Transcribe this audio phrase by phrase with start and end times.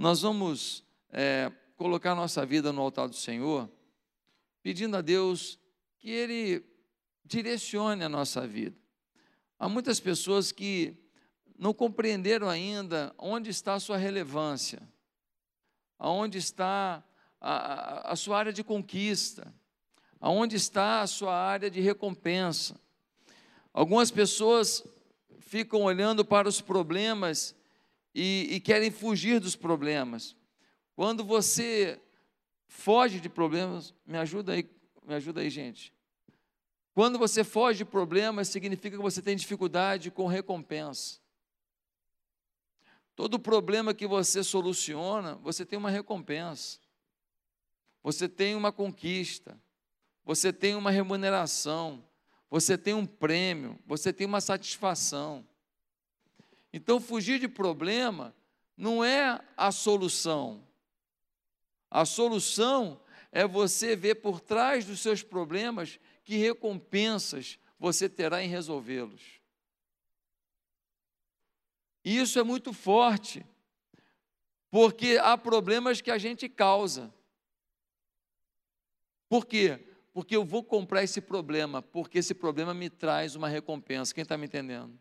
[0.00, 3.70] nós vamos é, colocar nossa vida no altar do Senhor,
[4.62, 5.58] pedindo a Deus
[5.98, 6.64] que Ele
[7.22, 8.74] direcione a nossa vida.
[9.58, 10.96] Há muitas pessoas que
[11.58, 14.80] não compreenderam ainda onde está a sua relevância,
[15.98, 17.04] aonde está
[17.38, 19.54] a, a, sua área de conquista,
[20.18, 22.80] aonde está a sua área de recompensa.
[23.70, 24.82] Algumas pessoas
[25.40, 27.54] ficam olhando para os problemas
[28.14, 30.36] e, e querem fugir dos problemas.
[30.94, 32.00] Quando você
[32.66, 34.68] foge de problemas, me ajuda aí,
[35.06, 35.92] me ajuda aí, gente.
[36.94, 41.18] Quando você foge de problemas, significa que você tem dificuldade com recompensa.
[43.14, 46.78] Todo problema que você soluciona, você tem uma recompensa
[48.02, 49.60] você tem uma conquista,
[50.24, 52.04] você tem uma remuneração,
[52.48, 55.46] você tem um prêmio, você tem uma satisfação.
[56.72, 58.34] Então, fugir de problema
[58.76, 60.66] não é a solução.
[61.90, 63.00] A solução
[63.32, 69.40] é você ver por trás dos seus problemas que recompensas você terá em resolvê-los.
[72.04, 73.44] Isso é muito forte,
[74.70, 77.12] porque há problemas que a gente causa.
[79.28, 79.78] Por quê?
[80.12, 84.14] Porque eu vou comprar esse problema, porque esse problema me traz uma recompensa.
[84.14, 84.98] Quem está me entendendo?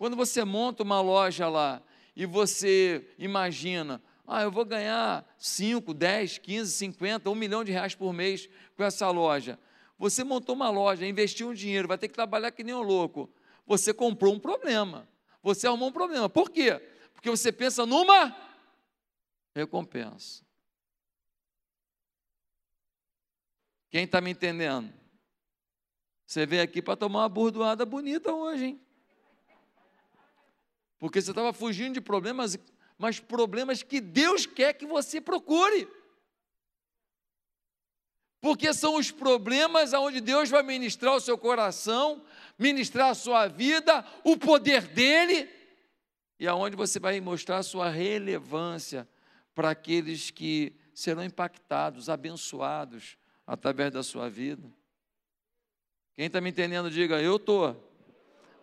[0.00, 1.82] Quando você monta uma loja lá
[2.16, 7.94] e você imagina, ah, eu vou ganhar 5, 10, 15, 50, 1 milhão de reais
[7.94, 9.58] por mês com essa loja.
[9.98, 13.30] Você montou uma loja, investiu um dinheiro, vai ter que trabalhar que nem um louco.
[13.66, 15.06] Você comprou um problema.
[15.42, 16.30] Você arrumou um problema.
[16.30, 16.80] Por quê?
[17.12, 18.34] Porque você pensa numa
[19.54, 20.42] recompensa.
[23.90, 24.90] Quem está me entendendo?
[26.26, 28.80] Você veio aqui para tomar uma burdoada bonita hoje, hein?
[31.00, 32.58] Porque você estava fugindo de problemas,
[32.98, 35.88] mas problemas que Deus quer que você procure.
[38.40, 42.22] Porque são os problemas aonde Deus vai ministrar o seu coração,
[42.58, 45.48] ministrar a sua vida, o poder dele,
[46.38, 49.08] e aonde você vai mostrar a sua relevância
[49.54, 53.16] para aqueles que serão impactados, abençoados
[53.46, 54.70] através da sua vida.
[56.14, 57.90] Quem está me entendendo, diga, eu estou.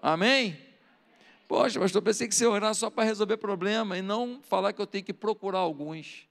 [0.02, 0.67] Amém?
[1.48, 4.88] Poxa, pastor, pensei que você orar só para resolver problema e não falar que eu
[4.88, 6.28] tenho que procurar alguns.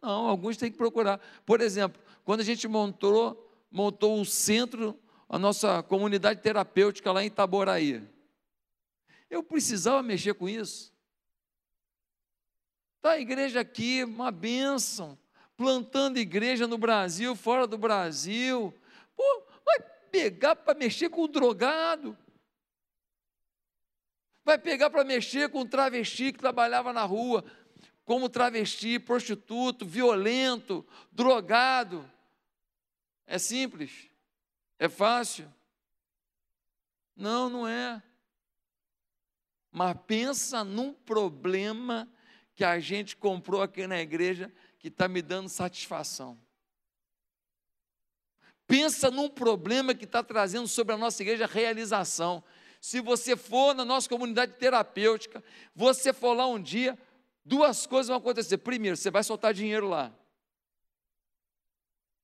[0.00, 1.20] Não, alguns tem que procurar.
[1.44, 7.26] Por exemplo, quando a gente montou, montou o centro, a nossa comunidade terapêutica lá em
[7.26, 8.02] Itaboraí,
[9.28, 10.94] eu precisava mexer com isso.
[12.96, 15.18] Está a igreja aqui, uma bênção
[15.56, 18.72] plantando igreja no Brasil, fora do Brasil.
[19.16, 22.16] Pô, vai pegar para mexer com o drogado.
[24.46, 27.44] Vai pegar para mexer com o travesti que trabalhava na rua,
[28.04, 32.08] como travesti, prostituto, violento, drogado.
[33.26, 34.08] É simples?
[34.78, 35.52] É fácil?
[37.16, 38.00] Não, não é.
[39.72, 42.08] Mas pensa num problema
[42.54, 46.38] que a gente comprou aqui na igreja que está me dando satisfação.
[48.64, 52.44] Pensa num problema que está trazendo sobre a nossa igreja realização.
[52.80, 55.42] Se você for na nossa comunidade terapêutica,
[55.74, 56.98] você for lá um dia,
[57.44, 58.58] duas coisas vão acontecer.
[58.58, 60.12] Primeiro, você vai soltar dinheiro lá.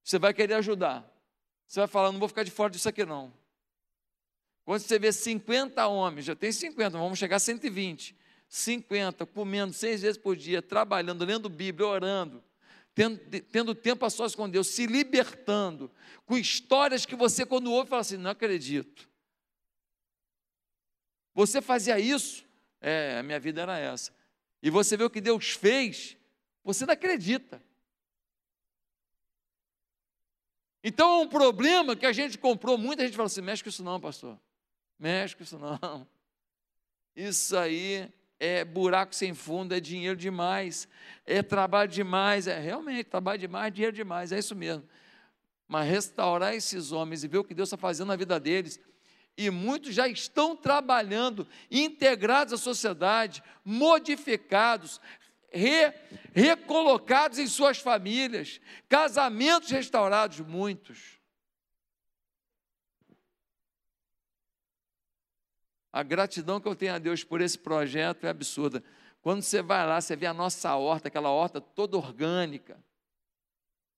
[0.03, 1.09] Você vai querer ajudar.
[1.67, 3.33] Você vai falar, não vou ficar de fora disso aqui não.
[4.65, 8.17] Quando você vê 50 homens, já tem 50, vamos chegar a 120.
[8.49, 12.45] 50, comendo seis vezes por dia, trabalhando, lendo Bíblia, orando,
[12.95, 13.19] tendo,
[13.51, 15.91] tendo tempo a sós com Deus, se libertando,
[16.27, 19.09] com histórias que você, quando ouve, fala assim: não acredito.
[21.34, 22.44] Você fazia isso?
[22.81, 24.12] É, a minha vida era essa.
[24.62, 26.16] E você vê o que Deus fez,
[26.65, 27.62] você não acredita.
[30.84, 33.84] Então é um problema que a gente comprou, muita gente fala assim: mexe com isso
[33.84, 34.38] não, pastor.
[34.98, 36.06] Mexe com isso não.
[37.15, 38.10] Isso aí
[38.41, 40.88] é buraco sem fundo, é dinheiro demais,
[41.26, 44.82] é trabalho demais, é realmente trabalho demais, dinheiro demais, é isso mesmo.
[45.69, 48.81] Mas restaurar esses homens e ver o que Deus está fazendo na vida deles,
[49.37, 55.00] e muitos já estão trabalhando, integrados à sociedade, modificados,
[55.50, 55.93] re,
[56.32, 61.20] recolocados em suas famílias, casamentos restaurados, muitos.
[65.93, 68.82] A gratidão que eu tenho a Deus por esse projeto é absurda.
[69.20, 72.82] Quando você vai lá, você vê a nossa horta, aquela horta toda orgânica.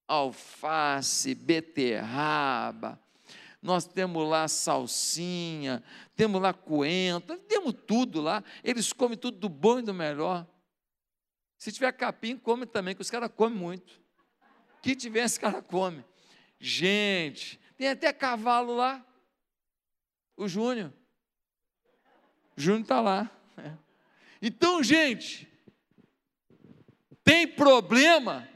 [0.06, 3.00] Alface, beterraba,
[3.64, 5.82] nós temos lá salsinha,
[6.14, 8.44] temos lá coentro, temos tudo lá.
[8.62, 10.46] Eles comem tudo do bom e do melhor.
[11.56, 13.98] Se tiver capim, come também, que os caras comem muito.
[14.82, 16.04] Que tiver, esse cara come.
[16.60, 19.02] Gente, tem até cavalo lá.
[20.36, 20.92] O Júnior.
[22.54, 23.30] O Júnior está lá.
[24.42, 25.50] Então, gente,
[27.24, 28.46] tem problema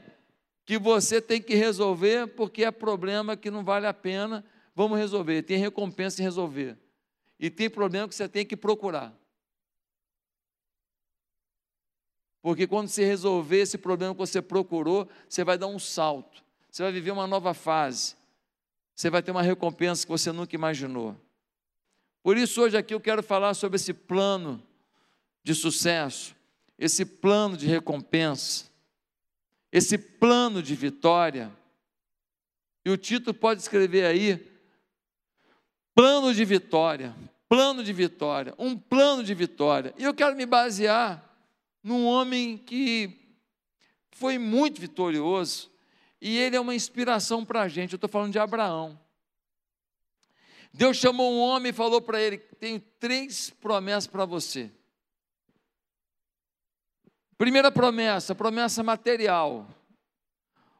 [0.67, 4.45] que você tem que resolver, porque é problema que não vale a pena,
[4.79, 5.43] vamos resolver.
[5.43, 6.77] Tem recompensa em resolver.
[7.37, 9.13] E tem problema que você tem que procurar.
[12.41, 16.41] Porque quando você resolver esse problema que você procurou, você vai dar um salto.
[16.71, 18.15] Você vai viver uma nova fase.
[18.95, 21.13] Você vai ter uma recompensa que você nunca imaginou.
[22.23, 24.63] Por isso, hoje aqui eu quero falar sobre esse plano
[25.43, 26.33] de sucesso,
[26.77, 28.71] esse plano de recompensa,
[29.73, 31.51] esse plano de vitória.
[32.85, 34.48] E o título pode escrever aí:
[35.93, 37.15] Plano de vitória,
[37.47, 39.93] plano de vitória, um plano de vitória.
[39.97, 41.23] E eu quero me basear
[41.83, 43.19] num homem que
[44.11, 45.71] foi muito vitorioso
[46.21, 47.93] e ele é uma inspiração para a gente.
[47.93, 48.99] Eu estou falando de Abraão.
[50.73, 54.71] Deus chamou um homem e falou para ele: Tenho três promessas para você.
[57.37, 59.67] Primeira promessa, promessa material.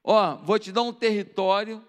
[0.04, 1.86] Ó, vou te dar um território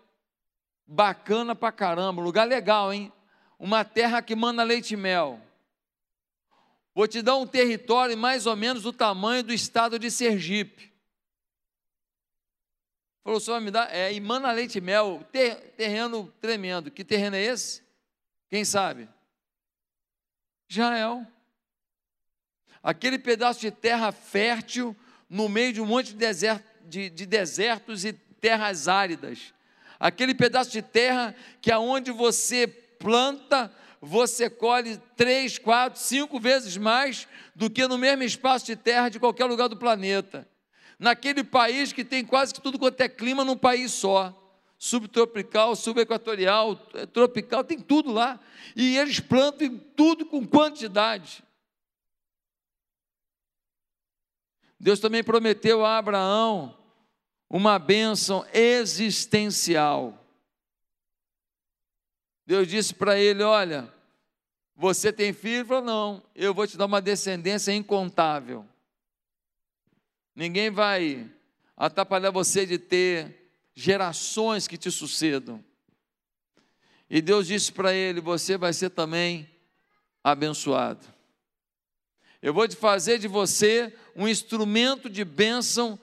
[0.91, 3.13] bacana pra caramba, lugar legal, hein?
[3.59, 5.41] Uma terra que manda leite e mel.
[6.93, 10.93] Vou te dar um território mais ou menos do tamanho do estado de Sergipe.
[13.23, 13.95] Falou, o senhor me dar?
[13.95, 16.91] É, e manda leite e mel, ter, terreno tremendo.
[16.91, 17.83] Que terreno é esse?
[18.49, 19.09] Quem sabe?
[20.69, 21.25] Israel.
[22.83, 24.97] Aquele pedaço de terra fértil
[25.29, 29.55] no meio de um monte de, desert, de, de desertos e terras áridas.
[30.01, 33.71] Aquele pedaço de terra que aonde você planta,
[34.01, 39.21] você colhe três, quatro, cinco vezes mais do que no mesmo espaço de terra de
[39.21, 40.49] qualquer lugar do planeta.
[40.99, 44.35] Naquele país que tem quase que tudo quanto é clima num país só.
[44.79, 48.41] Subtropical, subequatorial, é, tropical, tem tudo lá.
[48.75, 51.45] E eles plantam tudo com quantidade.
[54.79, 56.80] Deus também prometeu a Abraão
[57.51, 60.17] uma bênção existencial.
[62.47, 63.93] Deus disse para ele: Olha,
[64.77, 65.57] você tem filho?
[65.57, 68.65] Ele falou: Não, eu vou te dar uma descendência incontável.
[70.35, 71.29] Ninguém vai
[71.77, 75.63] atrapalhar você de ter gerações que te sucedam.
[77.09, 79.51] E Deus disse para ele: Você vai ser também
[80.23, 81.05] abençoado.
[82.41, 85.99] Eu vou te fazer de você um instrumento de bênção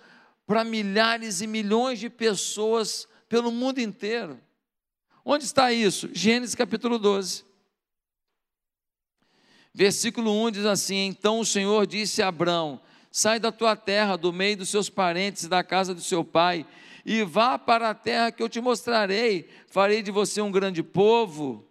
[0.48, 4.40] para milhares e milhões de pessoas pelo mundo inteiro.
[5.24, 6.10] Onde está isso?
[6.14, 7.46] Gênesis capítulo 12.
[9.74, 12.80] Versículo 1 diz assim: Então o Senhor disse a Abrão:
[13.12, 16.66] Sai da tua terra, do meio dos seus parentes da casa do seu pai,
[17.06, 19.50] e vá para a terra que eu te mostrarei.
[19.68, 21.68] Farei de você um grande povo,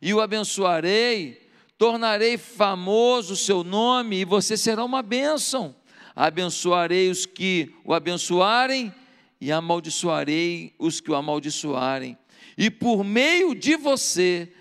[0.00, 5.74] e o abençoarei, tornarei famoso o seu nome, e você será uma bênção.
[6.20, 8.92] Abençoarei os que o abençoarem,
[9.40, 12.18] e amaldiçoarei os que o amaldiçoarem
[12.58, 14.52] e por meio de você,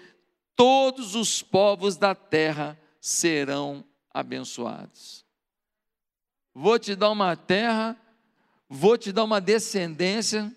[0.56, 3.83] todos os povos da terra serão
[4.13, 5.25] abençoados.
[6.54, 7.98] Vou te dar uma terra,
[8.69, 10.55] vou te dar uma descendência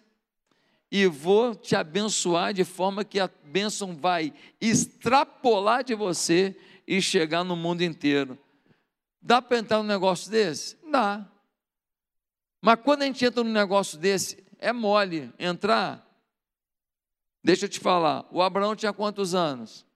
[0.92, 6.54] e vou te abençoar de forma que a bênção vai extrapolar de você
[6.86, 8.38] e chegar no mundo inteiro.
[9.22, 10.76] Dá para entrar num negócio desse?
[10.90, 11.26] Dá.
[12.60, 16.10] Mas quando a gente entra num negócio desse, é mole entrar
[17.42, 19.86] Deixa eu te falar, o Abraão tinha quantos anos?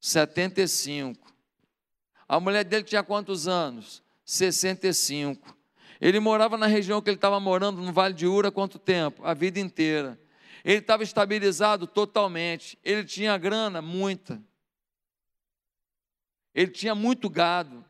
[0.00, 1.32] 75.
[2.28, 4.02] A mulher dele tinha quantos anos?
[4.24, 5.56] 65.
[6.00, 9.24] Ele morava na região que ele estava morando, no Vale de Ura, quanto tempo?
[9.24, 10.20] A vida inteira.
[10.64, 12.76] Ele estava estabilizado totalmente.
[12.84, 14.42] Ele tinha grana, muita.
[16.52, 17.84] Ele tinha muito gado.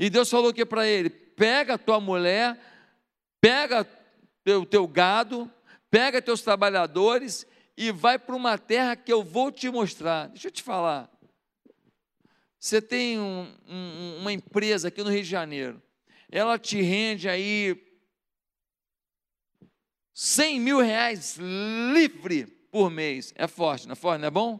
[0.00, 2.58] E Deus falou que para ele: pega a tua mulher,
[3.38, 3.86] pega
[4.46, 5.48] o teu gado,
[5.90, 10.28] pega teus trabalhadores e vai para uma terra que eu vou te mostrar.
[10.28, 11.10] Deixa eu te falar.
[12.58, 15.82] Você tem um, um, uma empresa aqui no Rio de Janeiro,
[16.30, 17.78] ela te rende aí
[20.14, 23.34] 100 mil reais livre por mês.
[23.36, 24.20] É forte, não é forte?
[24.22, 24.58] Não é bom?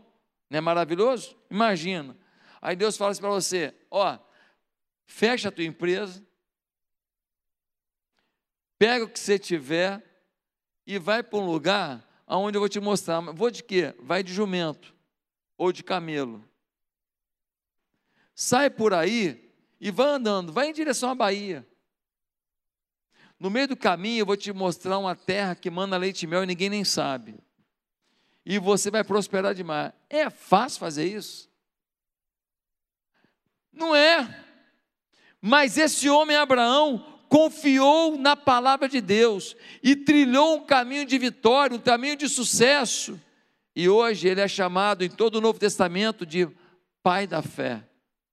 [0.51, 1.35] Não é maravilhoso?
[1.51, 2.15] Imagina.
[2.61, 4.19] Aí Deus fala assim para você: ó,
[5.11, 6.25] fecha a tua empresa,
[8.79, 10.03] pega o que você tiver
[10.87, 13.21] e vai para um lugar aonde eu vou te mostrar.
[13.21, 13.95] Vou de quê?
[13.99, 14.95] Vai de jumento
[15.59, 16.49] ou de camelo.
[18.35, 21.67] Sai por aí e vai andando, vai em direção à Bahia.
[23.39, 26.45] No meio do caminho eu vou te mostrar uma terra que manda leite e mel
[26.45, 27.37] e ninguém nem sabe.
[28.47, 29.93] E você vai prosperar demais.
[30.09, 31.51] É fácil fazer isso?
[33.73, 34.50] Não é.
[35.41, 41.77] Mas esse homem Abraão confiou na palavra de Deus e trilhou um caminho de vitória,
[41.77, 43.19] um caminho de sucesso.
[43.75, 46.49] E hoje ele é chamado em todo o Novo Testamento de
[47.03, 47.83] pai da fé,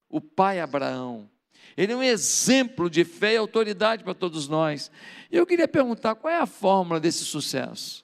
[0.10, 1.30] o pai Abraão.
[1.78, 4.92] Ele é um exemplo de fé e autoridade para todos nós.
[5.32, 8.04] Eu queria perguntar qual é a fórmula desse sucesso.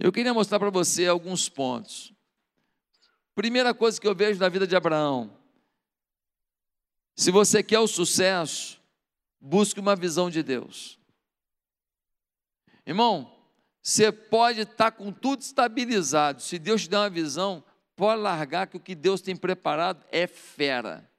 [0.00, 2.12] Eu queria mostrar para você alguns pontos.
[3.32, 5.37] Primeira coisa que eu vejo na vida de Abraão:
[7.18, 8.80] se você quer o sucesso,
[9.40, 11.00] busque uma visão de Deus.
[12.86, 13.36] Irmão,
[13.82, 17.64] você pode estar com tudo estabilizado, se Deus te der uma visão,
[17.96, 21.10] pode largar que o que Deus tem preparado é fera.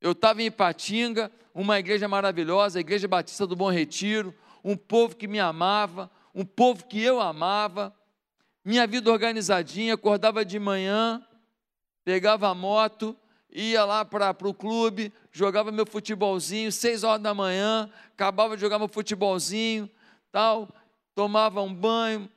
[0.00, 5.16] Eu estava em Ipatinga, uma igreja maravilhosa, a Igreja Batista do Bom Retiro, um povo
[5.16, 7.92] que me amava, um povo que eu amava,
[8.64, 11.20] minha vida organizadinha, acordava de manhã,
[12.04, 13.16] pegava a moto,
[13.50, 18.78] ia lá para o clube, jogava meu futebolzinho, seis horas da manhã, acabava de jogar
[18.78, 19.88] meu futebolzinho,
[20.30, 20.68] tal,
[21.14, 22.30] tomava um banho,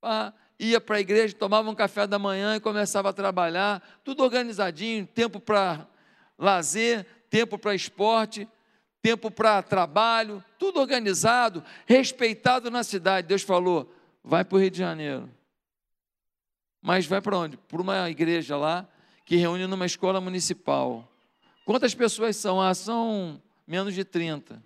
[0.00, 4.22] pá, ia para a igreja, tomava um café da manhã e começava a trabalhar, tudo
[4.22, 5.86] organizadinho, tempo para
[6.38, 8.48] lazer, tempo para esporte,
[9.02, 13.26] tempo para trabalho, tudo organizado, respeitado na cidade.
[13.26, 13.92] Deus falou:
[14.22, 15.30] vai para o Rio de Janeiro.
[16.80, 17.56] Mas vai para onde?
[17.56, 18.88] Para uma igreja lá
[19.28, 21.06] que reúne numa escola municipal.
[21.66, 22.62] Quantas pessoas são?
[22.62, 24.64] Ah, são menos de 30.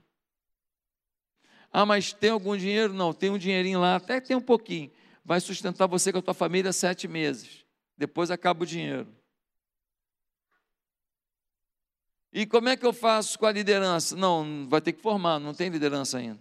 [1.72, 2.92] Ah, mas tem algum dinheiro?
[2.92, 4.88] Não, tem um dinheirinho lá, até tem um pouquinho.
[5.24, 7.66] Vai sustentar você com a tua família sete meses.
[7.98, 9.08] Depois acaba o dinheiro.
[12.32, 14.14] E como é que eu faço com a liderança?
[14.14, 16.38] Não, vai ter que formar, não tem liderança ainda.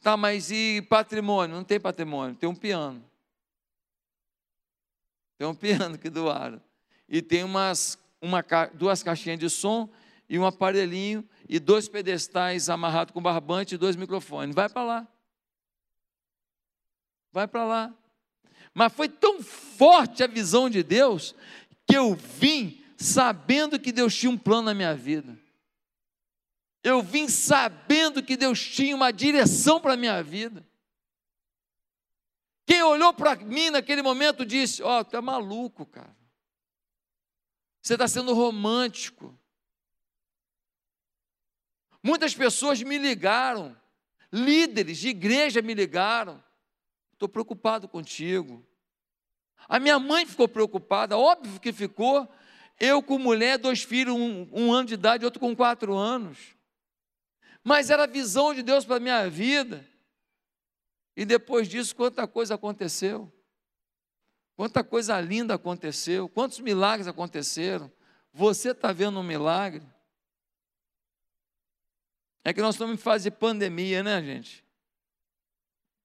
[0.00, 1.54] Tá, mas e patrimônio?
[1.54, 3.08] Não tem patrimônio, tem um piano.
[5.40, 6.60] Tem um piano que doaram.
[7.08, 8.44] E tem umas, uma,
[8.74, 9.88] duas caixinhas de som
[10.28, 14.54] e um aparelhinho e dois pedestais amarrados com barbante e dois microfones.
[14.54, 15.08] Vai para lá.
[17.32, 17.94] Vai para lá.
[18.74, 21.34] Mas foi tão forte a visão de Deus
[21.88, 25.38] que eu vim sabendo que Deus tinha um plano na minha vida.
[26.84, 30.68] Eu vim sabendo que Deus tinha uma direção para a minha vida.
[32.70, 36.16] Quem olhou para mim naquele momento disse: Ó, oh, tu é maluco, cara.
[37.82, 39.36] Você está sendo romântico.
[42.00, 43.76] Muitas pessoas me ligaram,
[44.32, 46.40] líderes de igreja me ligaram.
[47.12, 48.64] Estou preocupado contigo.
[49.68, 52.32] A minha mãe ficou preocupada, óbvio que ficou,
[52.78, 56.38] eu com mulher, dois filhos, um, um ano de idade, outro com quatro anos.
[57.64, 59.84] Mas era a visão de Deus para a minha vida.
[61.16, 63.32] E depois disso, quanta coisa aconteceu.
[64.56, 66.28] Quanta coisa linda aconteceu.
[66.28, 67.90] Quantos milagres aconteceram.
[68.32, 69.86] Você está vendo um milagre?
[72.44, 74.64] É que nós estamos em fase de pandemia, né, gente?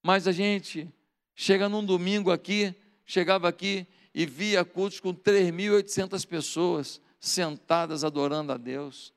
[0.03, 0.93] Mas a gente
[1.33, 8.57] chega num domingo aqui, chegava aqui, e via cultos com 3.800 pessoas sentadas adorando a
[8.57, 9.13] Deus,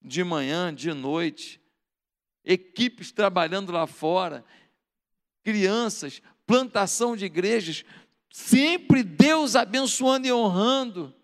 [0.00, 1.60] de manhã, de noite,
[2.44, 4.44] equipes trabalhando lá fora,
[5.44, 7.84] crianças, plantação de igrejas,
[8.30, 11.14] sempre Deus abençoando e honrando.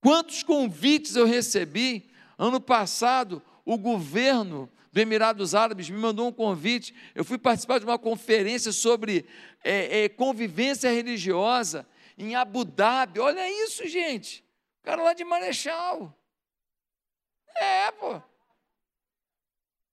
[0.00, 2.10] Quantos convites eu recebi?
[2.38, 6.94] Ano passado, o governo do Emirados Árabes me mandou um convite.
[7.14, 9.26] Eu fui participar de uma conferência sobre
[9.62, 13.20] é, é, convivência religiosa em Abu Dhabi.
[13.20, 14.44] Olha isso, gente.
[14.80, 16.16] O cara lá de Marechal.
[17.54, 18.22] É, pô.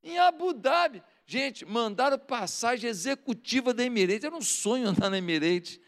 [0.03, 1.03] Em Abu Dhabi.
[1.25, 4.24] Gente, mandaram passagem executiva da Emirates.
[4.24, 5.79] Era um sonho andar na Emirates.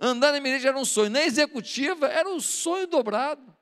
[0.00, 1.10] Andar na Emirates era um sonho.
[1.10, 3.54] Na executiva era um sonho dobrado.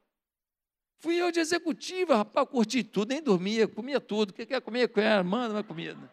[0.99, 4.31] Fui eu de executiva, rapaz, curti tudo, nem dormia, comia tudo.
[4.31, 4.89] O que quer comer?
[4.89, 6.11] Quer, manda uma comida.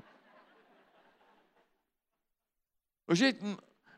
[3.12, 3.40] Gente,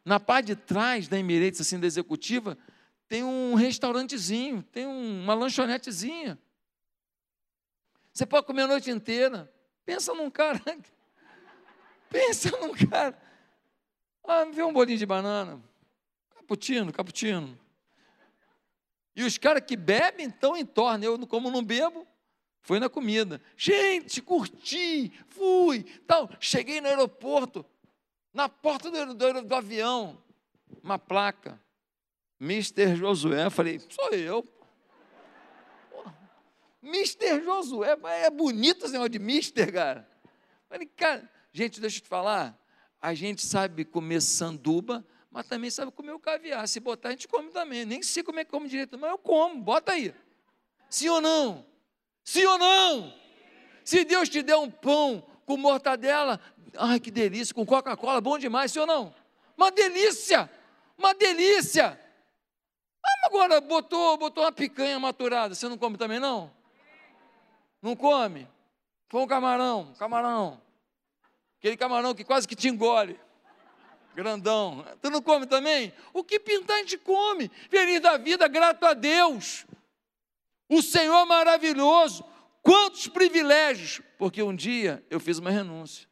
[0.06, 2.58] na parte de trás da Emirates, assim, da executiva,
[3.08, 6.38] tem um restaurantezinho, tem uma lanchonetezinha.
[8.14, 9.52] Você pode comer a noite inteira.
[9.92, 10.62] Pensa num cara.
[12.10, 13.22] Pensa num cara.
[14.24, 15.62] Ah, me vê um bolinho de banana.
[16.34, 17.60] Cappuccino, cappuccino.
[19.14, 21.04] E os caras que bebem estão em torno.
[21.04, 22.08] Eu, como não bebo,
[22.62, 23.42] foi na comida.
[23.58, 26.30] Gente, curti, fui, tal.
[26.40, 27.66] Cheguei no aeroporto,
[28.34, 30.24] na porta do, do, do avião,
[30.82, 31.60] uma placa.
[32.40, 34.48] Mister Josué, falei, sou eu.
[36.82, 40.10] Mister Josué, é bonito esse negócio de Mister, cara.
[40.68, 42.58] Falei, cara, gente, deixa eu te falar,
[43.00, 46.68] a gente sabe comer sanduba, mas também sabe comer o caviar.
[46.68, 47.86] Se botar, a gente come também.
[47.86, 50.14] Nem sei como é que come direito, mas eu como, bota aí.
[50.90, 51.66] Sim ou não?
[52.24, 53.14] Sim ou não?
[53.84, 56.40] Se Deus te der um pão com mortadela,
[56.78, 59.14] ai que delícia, com Coca-Cola, bom demais, sim ou não?
[59.56, 60.50] Uma delícia,
[60.98, 62.00] uma delícia.
[63.04, 66.52] Ah, agora botou, botou uma picanha maturada, você não come também não?
[67.82, 68.48] Não come?
[69.10, 70.62] Põe um camarão, camarão.
[71.58, 73.20] Aquele camarão que quase que te engole.
[74.16, 74.86] Grandão.
[75.02, 75.94] Tu não come também?
[76.14, 77.50] O que pintar a gente come.
[77.70, 79.66] Feliz da vida, grato a Deus.
[80.70, 82.24] O Senhor maravilhoso.
[82.62, 84.02] Quantos privilégios.
[84.18, 86.08] Porque um dia eu fiz uma renúncia.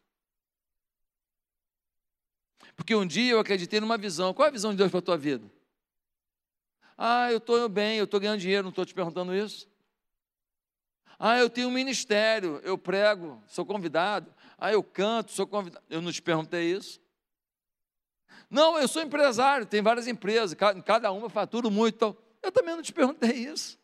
[2.75, 4.33] Porque um dia eu acreditei numa visão.
[4.33, 5.51] Qual é a visão de Deus para a tua vida?
[6.97, 9.67] Ah, eu estou bem, eu estou ganhando dinheiro, não estou te perguntando isso.
[11.19, 14.33] Ah, eu tenho um ministério, eu prego, sou convidado.
[14.57, 15.83] Ah, eu canto, sou convidado.
[15.89, 17.01] Eu não te perguntei isso.
[18.49, 21.95] Não, eu sou empresário, tem várias empresas, cada uma fatura muito.
[21.95, 23.77] Então, eu também não te perguntei isso.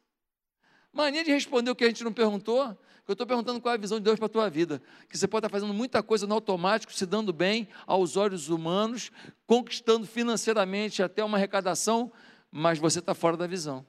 [0.94, 2.76] Mania de responder o que a gente não perguntou.
[3.08, 4.82] Eu estou perguntando qual é a visão de Deus para a tua vida.
[5.10, 9.12] Que você pode estar fazendo muita coisa no automático, se dando bem aos olhos humanos,
[9.46, 12.12] conquistando financeiramente até uma arrecadação,
[12.50, 13.86] mas você está fora da visão.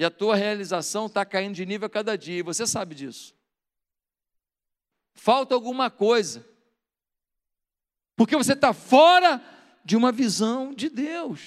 [0.00, 3.34] E a tua realização está caindo de nível a cada dia, e você sabe disso.
[5.12, 6.42] Falta alguma coisa,
[8.16, 9.44] porque você está fora
[9.84, 11.42] de uma visão de Deus.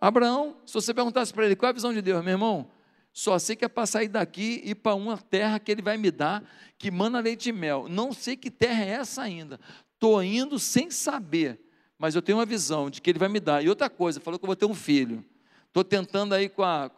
[0.00, 2.70] Abraão, se você perguntasse para ele qual é a visão de Deus, meu irmão,
[3.12, 5.98] só sei que é para sair daqui e ir para uma terra que ele vai
[5.98, 6.42] me dar,
[6.78, 7.86] que mana leite e mel.
[7.86, 9.60] Não sei que terra é essa ainda.
[9.92, 11.60] Estou indo sem saber,
[11.98, 13.62] mas eu tenho uma visão de que ele vai me dar.
[13.62, 15.22] E outra coisa, falou que eu vou ter um filho.
[15.70, 16.90] Estou tentando aí com a,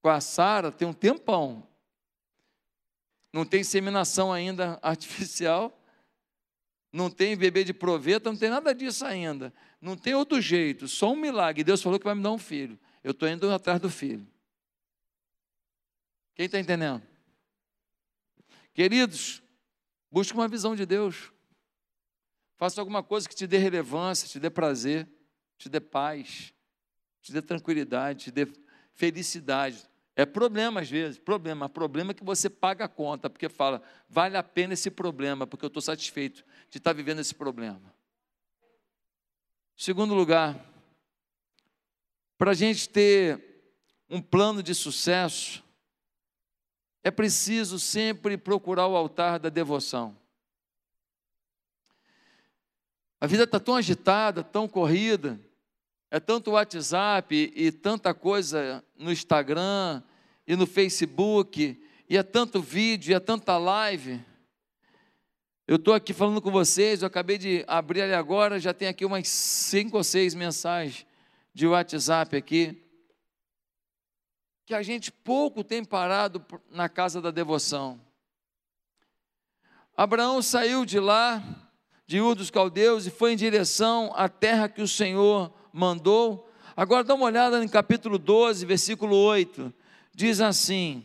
[0.00, 1.68] com a Sara, tem um tempão.
[3.30, 5.78] Não tem inseminação ainda artificial,
[6.90, 9.52] não tem bebê de proveta, não tem nada disso ainda.
[9.82, 11.62] Não tem outro jeito, só um milagre.
[11.62, 12.78] Deus falou que vai me dar um filho.
[13.04, 14.26] Eu estou indo atrás do filho.
[16.34, 17.02] Quem está entendendo?
[18.72, 19.42] Queridos,
[20.10, 21.30] busque uma visão de Deus.
[22.56, 25.06] Faça alguma coisa que te dê relevância, te dê prazer,
[25.58, 26.54] te dê paz
[27.22, 28.46] te dê tranquilidade, te dê
[28.94, 29.88] felicidade.
[30.16, 31.68] É problema às vezes, problema.
[31.68, 35.64] Problema é que você paga a conta, porque fala, vale a pena esse problema, porque
[35.64, 37.94] eu estou satisfeito de estar vivendo esse problema.
[39.76, 40.62] Segundo lugar,
[42.36, 43.42] para a gente ter
[44.08, 45.64] um plano de sucesso,
[47.02, 50.16] é preciso sempre procurar o altar da devoção.
[53.20, 55.40] A vida está tão agitada, tão corrida,
[56.10, 60.02] é tanto WhatsApp e tanta coisa no Instagram
[60.46, 64.20] e no Facebook, e é tanto vídeo, e é tanta live.
[65.68, 69.04] Eu estou aqui falando com vocês, eu acabei de abrir ali agora, já tem aqui
[69.04, 71.06] umas cinco ou seis mensagens
[71.54, 72.82] de WhatsApp aqui.
[74.66, 78.00] Que a gente pouco tem parado na casa da devoção.
[79.96, 81.40] Abraão saiu de lá,
[82.04, 86.50] de Ur dos Caldeus, e foi em direção à terra que o Senhor mandou.
[86.76, 89.72] Agora dá uma olhada em capítulo 12, versículo 8.
[90.14, 91.04] Diz assim: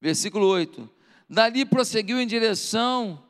[0.00, 0.90] Versículo 8.
[1.28, 3.22] Dali prosseguiu em direção.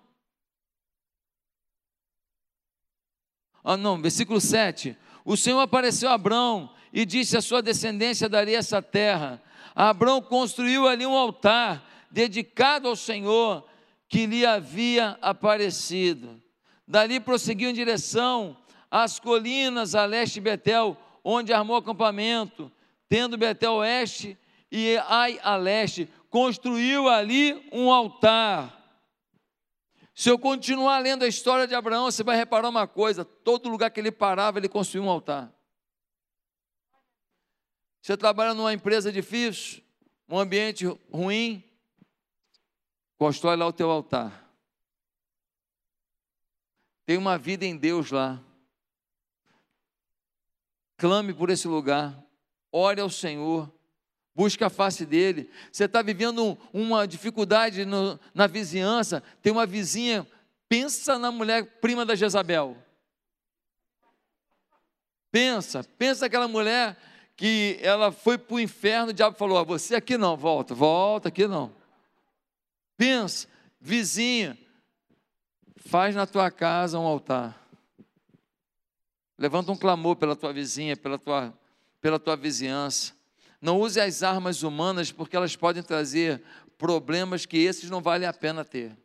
[3.63, 4.97] Ah, não, versículo 7.
[5.23, 9.43] O Senhor apareceu a Abrão e disse: A sua descendência daria essa terra.
[9.75, 13.69] Abrão construiu ali um altar dedicado ao Senhor
[14.13, 16.39] que lhe havia aparecido.
[16.87, 18.55] Dali prosseguiu em direção
[18.91, 22.71] às colinas a leste de Betel, onde armou acampamento,
[23.09, 24.37] tendo Betel oeste
[24.71, 28.79] e Ai a leste, construiu ali um altar.
[30.15, 33.91] Se eu continuar lendo a história de Abraão, você vai reparar uma coisa: todo lugar
[33.91, 35.51] que ele parava, ele construiu um altar.
[38.03, 39.83] Você trabalha numa empresa difícil,
[40.29, 41.65] um ambiente ruim,
[43.23, 44.53] Constrói lá o teu altar.
[47.07, 48.43] Tem uma vida em Deus lá.
[50.97, 52.21] Clame por esse lugar.
[52.73, 53.73] Ore ao Senhor.
[54.35, 55.49] Busque a face dele.
[55.71, 59.23] Você está vivendo uma dificuldade no, na vizinhança.
[59.41, 60.27] Tem uma vizinha.
[60.69, 62.77] Pensa na mulher prima da Jezabel.
[65.31, 66.99] Pensa, pensa aquela mulher
[67.37, 71.29] que ela foi para o inferno, o diabo falou: ah, você aqui não, volta, volta
[71.29, 71.82] aqui não.
[72.97, 73.49] Pensa,
[73.81, 74.59] vizinha,
[75.77, 77.61] faz na tua casa um altar.
[79.39, 81.53] Levanta um clamor pela tua vizinha, pela tua,
[82.01, 83.13] pela tua vizinhança.
[83.61, 86.43] Não use as armas humanas porque elas podem trazer
[86.79, 88.97] problemas que esses não vale a pena ter.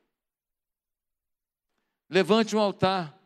[2.10, 3.17] Levante um altar.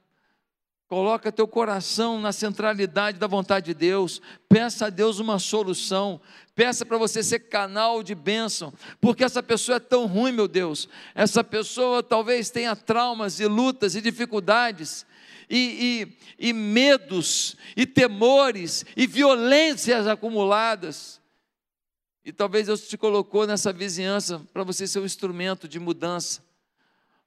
[0.92, 4.22] Coloca teu coração na centralidade da vontade de Deus.
[4.50, 6.20] Peça a Deus uma solução.
[6.54, 8.74] Peça para você ser canal de bênção.
[9.00, 10.90] Porque essa pessoa é tão ruim, meu Deus.
[11.16, 15.06] Essa pessoa talvez tenha traumas e lutas e dificuldades.
[15.50, 21.22] E, e, e medos, e temores, e violências acumuladas.
[22.26, 26.51] E talvez Deus te colocou nessa vizinhança para você ser um instrumento de mudança.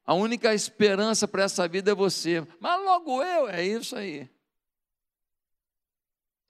[0.05, 2.45] A única esperança para essa vida é você.
[2.59, 4.29] Mas logo eu, é isso aí.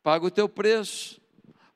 [0.04, 1.22] Paga o teu preço.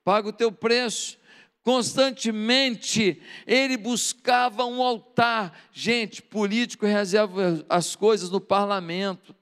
[0.03, 1.17] Paga o teu preço.
[1.63, 5.57] Constantemente ele buscava um altar.
[5.71, 9.33] Gente, político reserva as coisas no parlamento.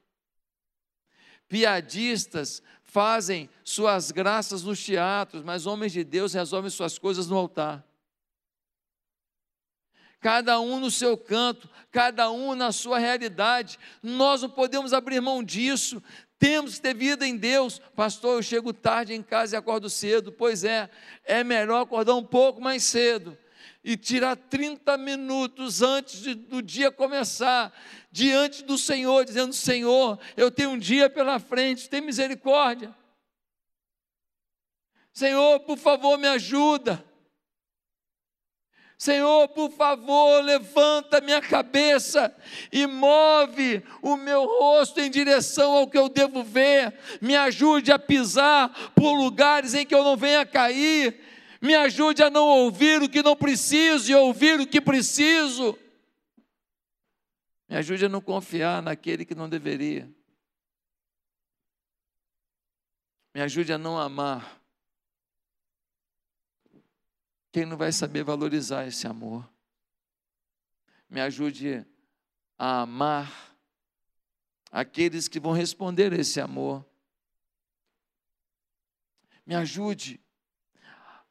[1.48, 7.87] Piadistas fazem suas graças nos teatros, mas homens de Deus resolvem suas coisas no altar
[10.20, 13.78] cada um no seu canto, cada um na sua realidade.
[14.02, 16.02] Nós não podemos abrir mão disso.
[16.38, 17.80] Temos que ter vida em Deus.
[17.96, 20.30] Pastor, eu chego tarde em casa e acordo cedo.
[20.32, 20.88] Pois é,
[21.24, 23.36] é melhor acordar um pouco mais cedo
[23.82, 27.72] e tirar 30 minutos antes de, do dia começar,
[28.10, 32.94] diante do Senhor, dizendo: Senhor, eu tenho um dia pela frente, tem misericórdia.
[35.12, 37.04] Senhor, por favor, me ajuda.
[38.98, 42.34] Senhor, por favor, levanta minha cabeça
[42.72, 46.92] e move o meu rosto em direção ao que eu devo ver.
[47.20, 51.20] Me ajude a pisar por lugares em que eu não venha cair.
[51.62, 55.78] Me ajude a não ouvir o que não preciso e ouvir o que preciso.
[57.68, 60.10] Me ajude a não confiar naquele que não deveria.
[63.32, 64.57] Me ajude a não amar
[67.58, 69.44] quem não vai saber valorizar esse amor?
[71.10, 71.84] Me ajude
[72.56, 73.52] a amar
[74.70, 76.86] aqueles que vão responder a esse amor.
[79.44, 80.20] Me ajude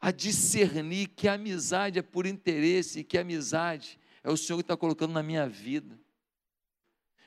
[0.02, 4.58] a discernir que a amizade é por interesse e que a amizade é o Senhor
[4.58, 5.98] que está colocando na minha vida.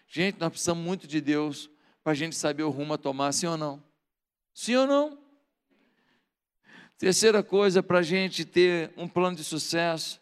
[0.07, 1.71] Gente, nós precisamos muito de Deus
[2.05, 3.83] para a gente saber o rumo a tomar, sim ou não?
[4.53, 5.19] Sim ou não?
[7.01, 10.21] Terceira coisa para a gente ter um plano de sucesso,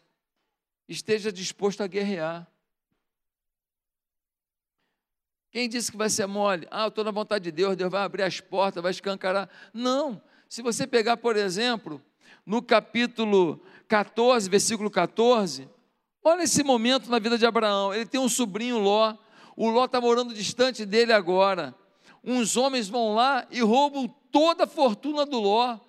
[0.89, 2.47] esteja disposto a guerrear.
[5.51, 6.69] Quem disse que vai ser mole?
[6.71, 9.51] Ah, eu estou na vontade de Deus, Deus vai abrir as portas, vai escancarar.
[9.75, 10.23] Não.
[10.49, 12.01] Se você pegar, por exemplo,
[12.47, 15.69] no capítulo 14, versículo 14,
[16.23, 17.93] olha esse momento na vida de Abraão.
[17.93, 19.17] Ele tem um sobrinho Ló.
[19.57, 21.75] O Ló está morando distante dele agora.
[22.23, 25.88] Uns homens vão lá e roubam toda a fortuna do Ló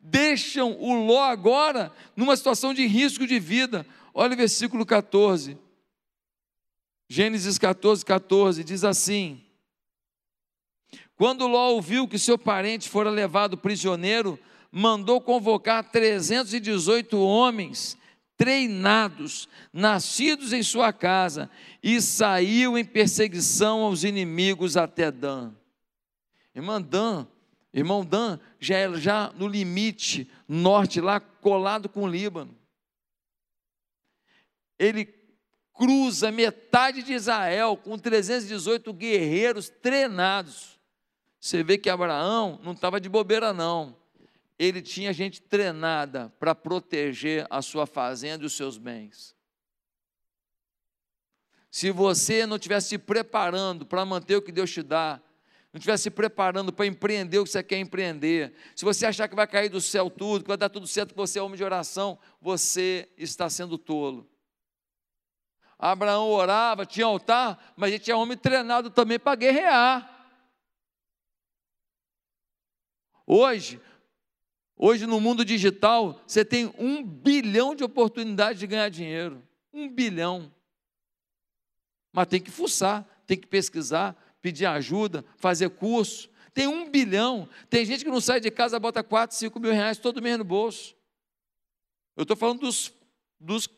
[0.00, 3.86] deixam o Ló agora numa situação de risco de vida.
[4.14, 5.58] Olha o versículo 14.
[7.08, 9.42] Gênesis 14, 14 diz assim:
[11.16, 14.38] Quando Ló ouviu que seu parente fora levado prisioneiro,
[14.70, 17.96] mandou convocar 318 homens
[18.36, 21.50] treinados, nascidos em sua casa,
[21.82, 25.52] e saiu em perseguição aos inimigos até Dan.
[26.54, 27.26] Irmã Dan
[27.72, 32.56] Irmão Dan já é já no limite norte, lá colado com o Líbano.
[34.78, 35.04] Ele
[35.74, 40.78] cruza metade de Israel com 318 guerreiros treinados.
[41.40, 43.96] Você vê que Abraão não estava de bobeira, não.
[44.58, 49.36] Ele tinha gente treinada para proteger a sua fazenda e os seus bens.
[51.70, 55.20] Se você não estivesse se preparando para manter o que Deus te dá,
[55.72, 59.36] não estiver se preparando para empreender o que você quer empreender, se você achar que
[59.36, 61.64] vai cair do céu tudo, que vai dar tudo certo, que você é homem de
[61.64, 64.28] oração, você está sendo tolo.
[65.78, 70.14] Abraão orava, tinha altar, mas ele tinha homem treinado também para guerrear.
[73.24, 73.80] Hoje,
[74.74, 79.46] hoje no mundo digital, você tem um bilhão de oportunidades de ganhar dinheiro.
[79.72, 80.50] Um bilhão.
[82.10, 86.30] Mas tem que fuçar, tem que pesquisar, pedir ajuda, fazer curso.
[86.54, 87.48] Tem um bilhão.
[87.70, 90.44] Tem gente que não sai de casa, bota 4, 5 mil reais todo mês no
[90.44, 90.96] bolso.
[92.16, 92.92] Eu estou falando dos,
[93.38, 93.68] dos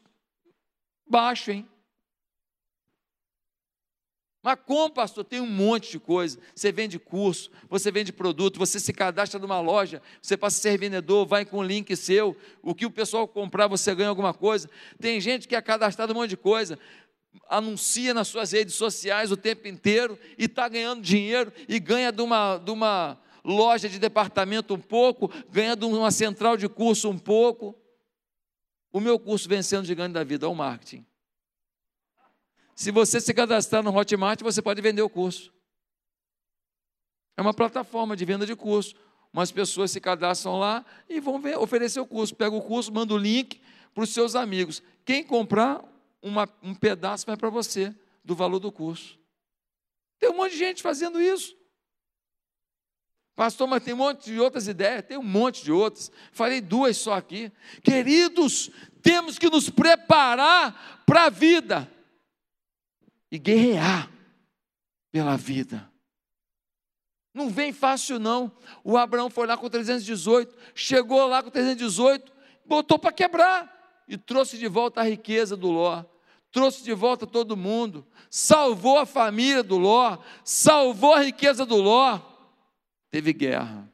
[1.06, 1.68] baixos, hein?
[4.42, 5.22] Mas como, pastor?
[5.24, 6.38] Tem um monte de coisa.
[6.54, 10.78] Você vende curso, você vende produto, você se cadastra numa loja, você passa a ser
[10.78, 14.70] vendedor, vai com um link seu, o que o pessoal comprar, você ganha alguma coisa.
[14.98, 16.78] Tem gente que é cadastrado um monte de coisa.
[17.48, 22.22] Anuncia nas suas redes sociais o tempo inteiro e está ganhando dinheiro e ganha de
[22.22, 27.18] uma, de uma loja de departamento um pouco, ganha de uma central de curso um
[27.18, 27.74] pouco.
[28.92, 31.06] O meu curso Vencendo o Gigante da Vida é o marketing.
[32.74, 35.52] Se você se cadastrar no Hotmart, você pode vender o curso.
[37.36, 38.94] É uma plataforma de venda de curso.
[39.32, 42.34] Umas pessoas se cadastram lá e vão ver, oferecer o curso.
[42.34, 43.60] Pega o curso, manda o link
[43.94, 44.82] para os seus amigos.
[45.04, 45.84] Quem comprar,
[46.22, 49.18] uma, um pedaço vai para você do valor do curso.
[50.18, 51.56] Tem um monte de gente fazendo isso.
[53.34, 56.12] Pastor, mas tem um monte de outras ideias, tem um monte de outras.
[56.30, 57.50] Falei duas só aqui.
[57.82, 58.70] Queridos,
[59.02, 61.90] temos que nos preparar para a vida
[63.30, 64.10] e guerrear
[65.10, 65.90] pela vida.
[67.32, 68.52] Não vem fácil, não.
[68.84, 72.30] O Abraão foi lá com 318, chegou lá com 318,
[72.66, 73.79] botou para quebrar
[74.10, 76.04] e trouxe de volta a riqueza do Ló,
[76.50, 82.20] trouxe de volta todo mundo, salvou a família do Ló, salvou a riqueza do Ló.
[83.08, 83.88] Teve guerra.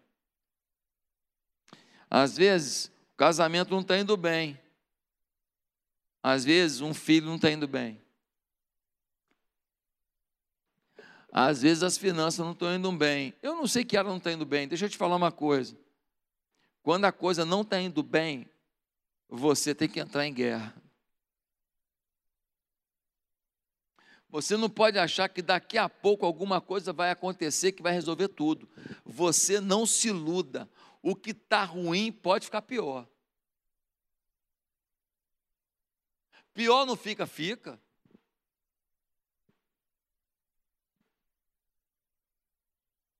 [2.08, 4.58] Às vezes, o casamento não está indo bem.
[6.22, 8.00] Às vezes, um filho não está indo bem.
[11.30, 13.34] Às vezes as finanças não estão indo bem.
[13.42, 14.66] Eu não sei que ela não está indo bem.
[14.66, 15.76] Deixa eu te falar uma coisa.
[16.82, 18.48] Quando a coisa não está indo bem,
[19.28, 20.74] você tem que entrar em guerra.
[24.28, 28.28] Você não pode achar que daqui a pouco alguma coisa vai acontecer que vai resolver
[28.28, 28.68] tudo.
[29.04, 30.68] Você não se iluda.
[31.00, 33.08] O que está ruim pode ficar pior.
[36.52, 37.80] Pior não fica, fica.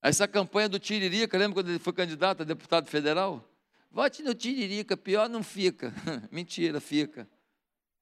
[0.02, 3.44] Essa campanha do Tiririca, lembra quando ele foi candidato a deputado federal?
[3.96, 5.90] Vote no Tiririca, pior não fica.
[6.30, 7.26] Mentira, fica.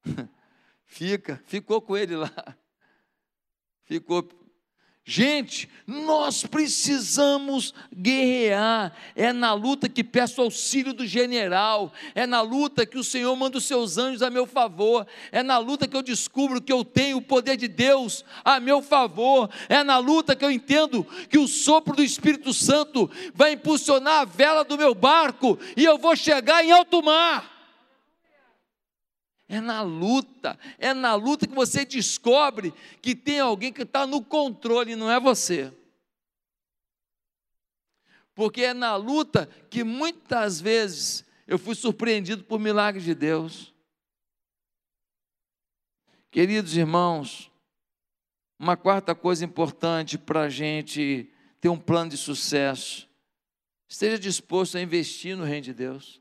[0.85, 2.59] fica, ficou com ele lá.
[3.85, 4.29] Ficou
[5.07, 8.91] Gente, nós precisamos guerrear.
[9.15, 11.93] É na luta que peço auxílio do general.
[12.15, 15.07] É na luta que o Senhor manda os seus anjos a meu favor.
[15.31, 18.81] É na luta que eu descubro que eu tenho o poder de Deus a meu
[18.81, 19.51] favor.
[19.69, 24.25] É na luta que eu entendo que o sopro do Espírito Santo vai impulsionar a
[24.25, 27.54] vela do meu barco e eu vou chegar em alto mar.
[29.49, 34.23] É na luta, é na luta que você descobre que tem alguém que está no
[34.23, 35.73] controle não é você.
[38.35, 43.73] Porque é na luta que muitas vezes eu fui surpreendido por milagres de Deus.
[46.31, 47.51] Queridos irmãos,
[48.59, 51.31] uma quarta coisa importante para a gente
[51.61, 53.09] ter um plano de sucesso,
[53.89, 56.21] esteja disposto a investir no reino de Deus.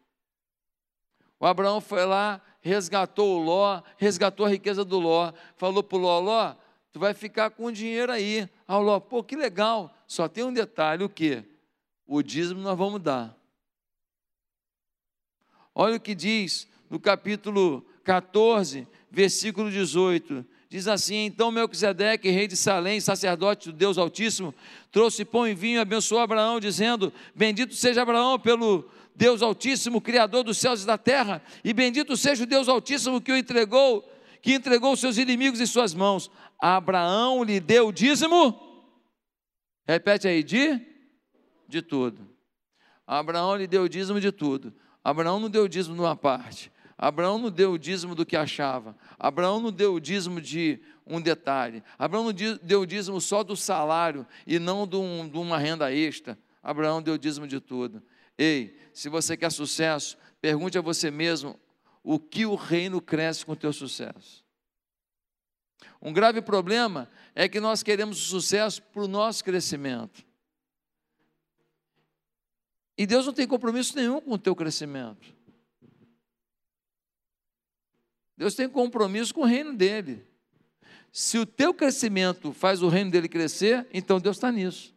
[1.39, 6.01] O Abraão foi lá, resgatou o Ló, resgatou a riqueza do Ló, falou para o
[6.01, 6.55] Ló, Ló,
[6.93, 8.49] tu vai ficar com o dinheiro aí.
[8.67, 11.43] O Ló, pô, que legal, só tem um detalhe, o quê?
[12.07, 13.37] O dízimo nós vamos dar.
[15.75, 20.45] Olha o que diz no capítulo 14, versículo 18.
[20.73, 24.55] Diz assim: Então Melquisedeque, rei de Salém, sacerdote do Deus Altíssimo,
[24.91, 30.43] trouxe pão e vinho e abençoou Abraão, dizendo: Bendito seja Abraão pelo Deus Altíssimo, Criador
[30.43, 34.03] dos céus e da terra, e bendito seja o Deus Altíssimo que o entregou,
[34.41, 36.31] que entregou seus inimigos em suas mãos.
[36.59, 38.59] Abraão lhe deu o dízimo,
[39.87, 40.81] repete aí, de?
[41.67, 42.27] De tudo.
[43.05, 44.73] Abraão lhe deu o dízimo de tudo.
[45.03, 46.71] Abraão não deu o dízimo de uma parte.
[46.97, 48.95] Abraão não deu o dízimo do que achava.
[49.17, 51.83] Abraão não deu o dízimo de um detalhe.
[51.97, 55.93] Abraão não deu o dízimo só do salário e não de, um, de uma renda
[55.93, 56.37] extra.
[56.61, 58.01] Abraão deu o dízimo de tudo.
[58.37, 61.59] Ei, se você quer sucesso, pergunte a você mesmo
[62.03, 64.43] o que o reino cresce com o teu sucesso.
[66.01, 70.25] Um grave problema é que nós queremos o sucesso para o nosso crescimento.
[72.97, 75.33] E Deus não tem compromisso nenhum com o teu crescimento.
[78.37, 80.25] Deus tem compromisso com o reino dele.
[81.11, 84.93] Se o teu crescimento faz o reino dele crescer, então Deus está nisso.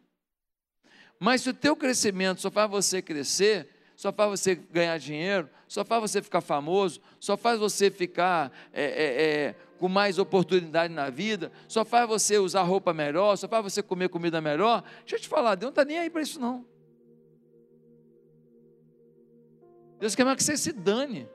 [1.19, 5.83] Mas se o teu crescimento só faz você crescer, só faz você ganhar dinheiro, só
[5.83, 11.09] faz você ficar famoso, só faz você ficar é, é, é, com mais oportunidade na
[11.09, 14.83] vida, só faz você usar roupa melhor, só faz você comer comida melhor.
[14.99, 16.65] Deixa eu te falar, Deus não está nem aí para isso não.
[19.99, 21.27] Deus quer mais que você se dane.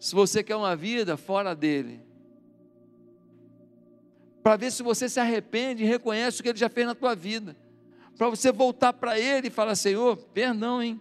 [0.00, 2.00] Se você quer uma vida fora dele.
[4.42, 7.14] Para ver se você se arrepende e reconhece o que ele já fez na tua
[7.14, 7.54] vida
[8.20, 11.00] para você voltar para Ele e falar: Senhor, perdão, hein?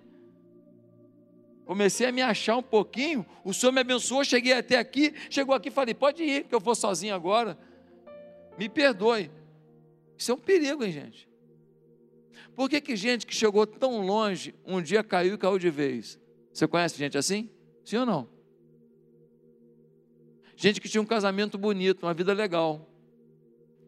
[1.66, 5.68] Comecei a me achar um pouquinho, o Senhor me abençoou, cheguei até aqui, chegou aqui
[5.68, 7.58] e falei, pode ir, que eu vou sozinho agora.
[8.58, 9.30] Me perdoe.
[10.18, 11.28] Isso é um perigo, hein, gente?
[12.56, 16.18] Por que, que gente que chegou tão longe, um dia caiu e caiu de vez?
[16.54, 17.50] Você conhece gente assim?
[17.84, 18.30] Sim ou não?
[20.62, 22.86] Gente que tinha um casamento bonito, uma vida legal.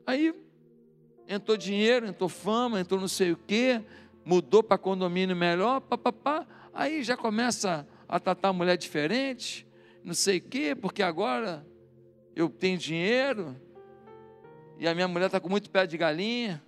[0.07, 0.34] Aí
[1.27, 3.84] entrou dinheiro, entrou fama, entrou não sei o quê,
[4.23, 6.47] mudou para condomínio melhor, papapá.
[6.73, 9.67] Aí já começa a tratar a mulher diferente,
[10.01, 11.67] não sei o quê, porque agora
[12.34, 13.53] eu tenho dinheiro
[14.79, 16.63] e a minha mulher está com muito pé de galinha.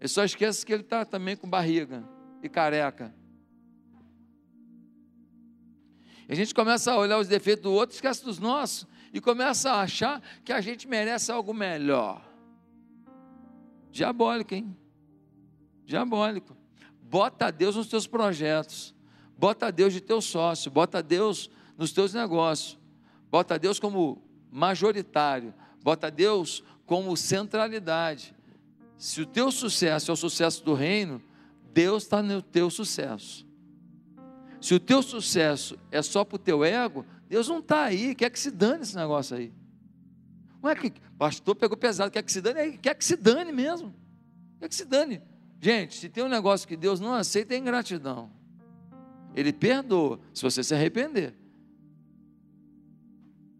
[0.00, 2.02] Ele só esquece que ele está também com barriga
[2.42, 3.14] e careca.
[6.28, 9.70] E a gente começa a olhar os defeitos do outro, esquece dos nossos, e começa
[9.70, 12.22] a achar que a gente merece algo melhor.
[13.90, 14.76] Diabólico, hein?
[15.84, 16.56] Diabólico.
[17.00, 18.94] Bota Deus nos teus projetos.
[19.38, 20.70] Bota Deus de teu sócio.
[20.70, 22.78] Bota Deus nos teus negócios.
[23.30, 25.54] Bota Deus como majoritário.
[25.82, 28.34] Bota Deus como centralidade.
[28.98, 31.22] Se o teu sucesso é o sucesso do reino,
[31.72, 33.45] Deus está no teu sucesso.
[34.66, 38.28] Se o teu sucesso é só para o teu ego, Deus não está aí, quer
[38.28, 39.52] que se dane esse negócio aí.
[40.60, 43.94] Não é que pastor pegou pesado, quer que se dane, quer que se dane mesmo.
[44.58, 45.22] Quer que se dane.
[45.60, 48.28] Gente, se tem um negócio que Deus não aceita é ingratidão.
[49.36, 51.32] Ele perdoa se você se arrepender.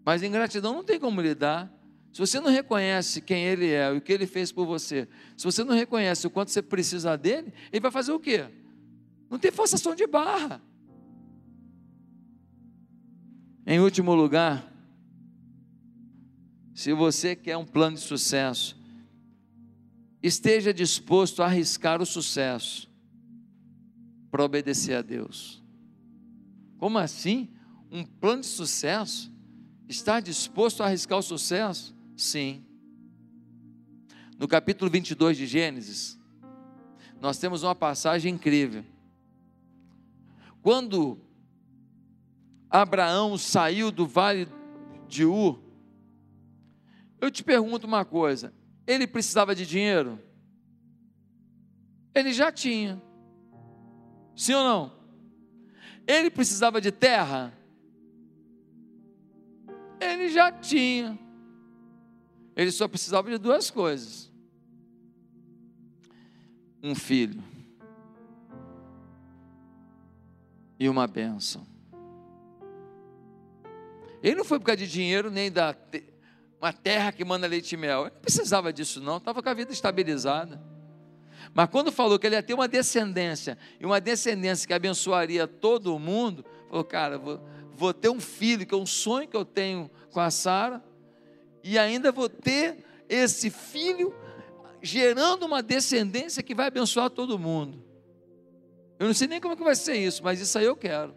[0.05, 1.73] Mas ingratidão não tem como lidar.
[2.13, 5.45] Se você não reconhece quem Ele é e o que Ele fez por você, se
[5.45, 8.49] você não reconhece o quanto você precisa dele, Ele vai fazer o quê?
[9.31, 10.61] Não tem forçação de barra.
[13.69, 14.73] Em último lugar,
[16.73, 18.81] se você quer um plano de sucesso,
[20.23, 22.89] esteja disposto a arriscar o sucesso
[24.31, 25.61] para obedecer a Deus.
[26.79, 27.49] Como assim?
[27.91, 29.33] Um plano de sucesso?
[29.89, 31.93] Está disposto a arriscar o sucesso?
[32.17, 32.65] Sim.
[34.39, 36.17] No capítulo 22 de Gênesis,
[37.21, 38.85] nós temos uma passagem incrível.
[40.63, 41.26] Quando
[42.83, 44.49] Abraão saiu do vale
[45.09, 45.61] de Ur,
[47.21, 48.53] eu te pergunto uma coisa:
[48.87, 50.21] ele precisava de dinheiro?
[52.15, 53.03] Ele já tinha.
[54.35, 54.93] Sim ou não?
[56.07, 57.53] Ele precisava de terra?
[60.01, 61.19] Ele já tinha.
[62.55, 64.33] Ele só precisava de duas coisas:
[66.83, 67.43] um filho
[70.79, 71.76] e uma bênção.
[74.23, 75.75] Ele não foi por causa de dinheiro nem da
[76.61, 78.03] uma terra que manda leite e mel.
[78.03, 80.61] Ele não precisava disso, não, estava com a vida estabilizada.
[81.55, 85.99] Mas quando falou que ele ia ter uma descendência, e uma descendência que abençoaria todo
[85.99, 87.41] mundo, falou, cara, vou,
[87.75, 90.83] vou ter um filho, que é um sonho que eu tenho com a Sara,
[91.63, 94.15] e ainda vou ter esse filho
[94.83, 97.85] gerando uma descendência que vai abençoar todo mundo.
[98.99, 101.15] Eu não sei nem como é que vai ser isso, mas isso aí eu quero.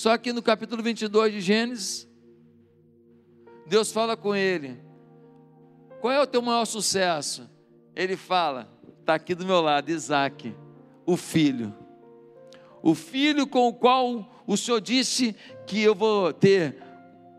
[0.00, 2.08] Só que no capítulo 22 de Gênesis,
[3.66, 4.80] Deus fala com ele:
[6.00, 7.46] Qual é o teu maior sucesso?
[7.94, 8.66] Ele fala:
[8.98, 10.56] Está aqui do meu lado, Isaac,
[11.04, 11.76] o filho.
[12.82, 15.36] O filho com o qual o Senhor disse
[15.66, 16.78] que eu vou ter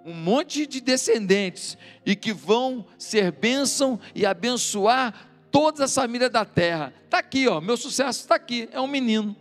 [0.06, 6.46] um monte de descendentes e que vão ser bênção e abençoar todas as famílias da
[6.46, 6.94] terra.
[7.06, 8.70] Está aqui, ó, meu sucesso está aqui.
[8.72, 9.36] É um menino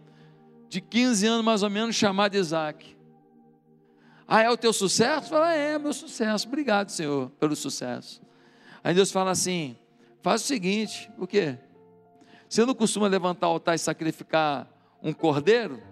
[0.70, 2.98] de 15 anos mais ou menos chamado Isaac.
[4.33, 5.29] Ah, é o teu sucesso?
[5.29, 6.47] Fala, é, é meu sucesso.
[6.47, 8.23] Obrigado, Senhor, pelo sucesso.
[8.83, 9.77] Aí Deus fala assim:
[10.23, 11.59] faz o seguinte, o quê?
[12.49, 15.83] Você não costuma levantar o altar e sacrificar um cordeiro?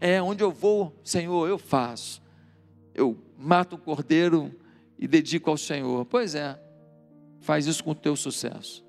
[0.00, 2.22] É, onde eu vou, Senhor, eu faço.
[2.94, 4.54] Eu mato o cordeiro
[4.96, 6.04] e dedico ao Senhor.
[6.04, 6.56] Pois é,
[7.40, 8.86] faz isso com o teu sucesso.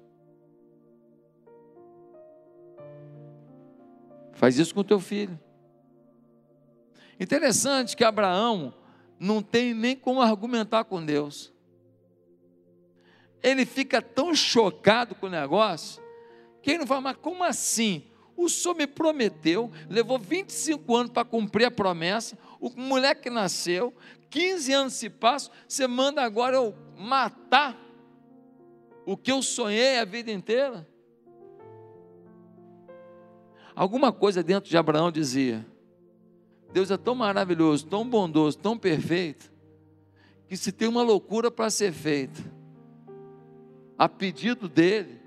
[4.34, 5.38] Faz isso com o teu filho.
[7.20, 8.74] Interessante que Abraão
[9.20, 11.52] não tem nem como argumentar com Deus.
[13.44, 16.02] Ele fica tão chocado com o negócio
[16.62, 18.04] que ele não fala, mas como assim?
[18.36, 23.94] O senhor me prometeu, levou 25 anos para cumprir a promessa, o moleque nasceu,
[24.30, 27.78] 15 anos se passam, você manda agora eu matar
[29.06, 30.88] o que eu sonhei a vida inteira?
[33.76, 35.66] Alguma coisa dentro de Abraão dizia:
[36.72, 39.52] Deus é tão maravilhoso, tão bondoso, tão perfeito,
[40.48, 42.42] que se tem uma loucura para ser feita,
[43.98, 45.20] a pedido dele,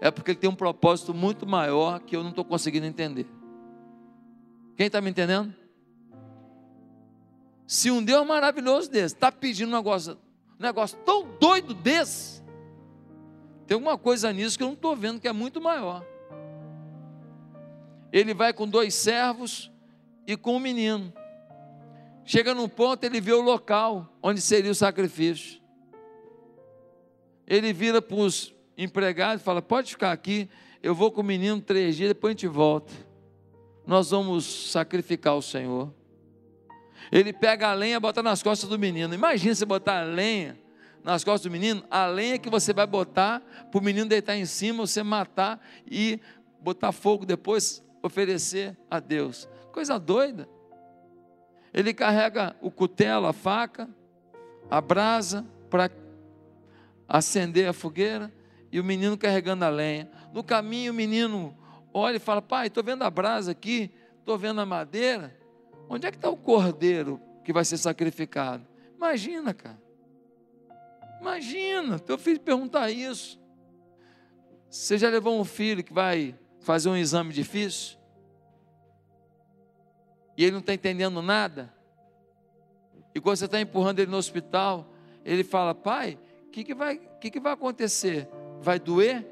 [0.00, 3.26] é porque ele tem um propósito muito maior que eu não estou conseguindo entender.
[4.76, 5.54] Quem está me entendendo?
[7.66, 10.14] Se um Deus maravilhoso desse está pedindo um negócio,
[10.58, 12.42] um negócio tão doido desse,
[13.66, 16.04] tem alguma coisa nisso que eu não estou vendo que é muito maior.
[18.12, 19.70] Ele vai com dois servos
[20.26, 21.12] e com um menino.
[22.24, 25.60] Chega num ponto, ele vê o local onde seria o sacrifício.
[27.46, 30.48] Ele vira para os empregados e fala: Pode ficar aqui,
[30.82, 32.92] eu vou com o menino três dias, depois a gente volta.
[33.86, 35.94] Nós vamos sacrificar o Senhor.
[37.12, 39.14] Ele pega a lenha e bota nas costas do menino.
[39.14, 40.58] Imagina você botar a lenha
[41.04, 44.44] nas costas do menino, a lenha que você vai botar para o menino deitar em
[44.44, 46.18] cima, você matar e
[46.60, 49.48] botar fogo depois, oferecer a Deus.
[49.76, 50.48] Coisa doida.
[51.70, 53.86] Ele carrega o cutelo, a faca,
[54.70, 55.90] a brasa para
[57.06, 58.32] acender a fogueira
[58.72, 60.10] e o menino carregando a lenha.
[60.32, 61.54] No caminho, o menino
[61.92, 65.36] olha e fala: Pai, estou vendo a brasa aqui, estou vendo a madeira.
[65.90, 68.66] Onde é que está o cordeiro que vai ser sacrificado?
[68.96, 69.78] Imagina, cara.
[71.20, 73.38] Imagina, teu filho perguntar isso.
[74.70, 77.95] Você já levou um filho que vai fazer um exame difícil?
[80.36, 81.72] E ele não está entendendo nada.
[83.14, 84.86] E quando você está empurrando ele no hospital,
[85.24, 88.28] ele fala: Pai, o que, que, vai, que, que vai acontecer?
[88.60, 89.26] Vai doer?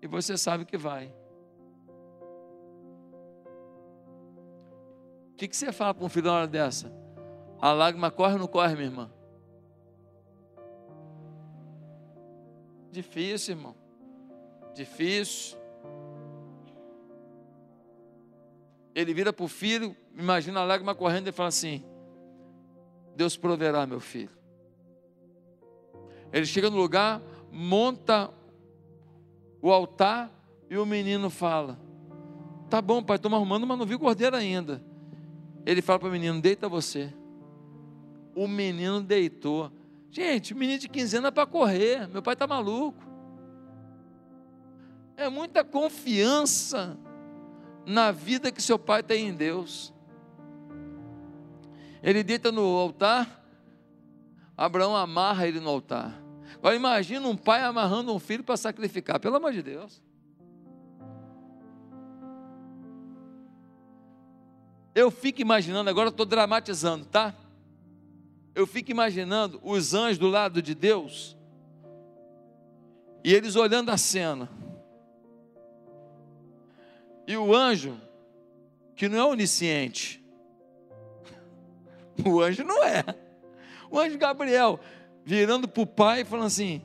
[0.00, 1.12] E você sabe que vai.
[5.32, 6.92] O que, que você fala para um filho na hora dessa?
[7.60, 9.10] A lágrima corre ou não corre, minha irmã?
[12.90, 13.74] Difícil, irmão.
[14.74, 15.57] Difícil.
[18.98, 21.84] Ele vira para o filho, imagina a lágrima correndo e fala assim:
[23.14, 24.36] Deus proverá, meu filho.
[26.32, 27.22] Ele chega no lugar,
[27.52, 28.28] monta
[29.62, 30.32] o altar
[30.68, 31.78] e o menino fala:
[32.68, 34.82] Tá bom, pai, estou arrumando, mas não vi cordeiro ainda.
[35.64, 37.14] Ele fala para o menino: Deita você.
[38.34, 39.70] O menino deitou.
[40.10, 42.08] Gente, menino de 15 anos é para correr.
[42.08, 43.00] Meu pai está maluco.
[45.16, 46.98] É muita confiança
[47.88, 49.94] na vida que seu pai tem em Deus.
[52.02, 53.42] Ele deita no altar,
[54.56, 56.22] Abraão amarra ele no altar.
[56.56, 60.02] Agora imagina um pai amarrando um filho para sacrificar, pelo amor de Deus.
[64.94, 67.34] Eu fico imaginando, agora estou dramatizando, tá?
[68.54, 71.36] Eu fico imaginando os anjos do lado de Deus
[73.24, 74.48] e eles olhando a cena.
[77.28, 78.00] E o anjo,
[78.96, 80.24] que não é onisciente,
[82.24, 83.04] o anjo não é.
[83.90, 84.80] O anjo Gabriel,
[85.26, 86.80] virando para o pai, falando assim: